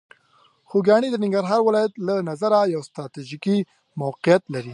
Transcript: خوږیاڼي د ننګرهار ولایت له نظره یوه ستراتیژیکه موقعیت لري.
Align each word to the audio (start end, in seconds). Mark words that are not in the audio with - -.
خوږیاڼي 0.69 1.07
د 1.11 1.15
ننګرهار 1.23 1.61
ولایت 1.63 1.93
له 2.07 2.15
نظره 2.29 2.59
یوه 2.73 2.87
ستراتیژیکه 2.89 3.55
موقعیت 4.01 4.43
لري. 4.53 4.69